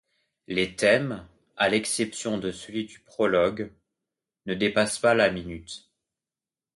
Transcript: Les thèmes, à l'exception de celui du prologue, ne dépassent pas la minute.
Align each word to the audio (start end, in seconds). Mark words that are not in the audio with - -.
Les 0.47 0.75
thèmes, 0.75 1.27
à 1.57 1.69
l'exception 1.69 2.39
de 2.39 2.49
celui 2.49 2.85
du 2.85 3.01
prologue, 3.01 3.71
ne 4.47 4.55
dépassent 4.55 4.97
pas 4.97 5.13
la 5.13 5.29
minute. 5.29 5.91